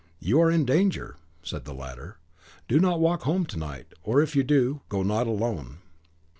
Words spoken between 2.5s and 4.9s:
"Do not walk home to night; or if you do,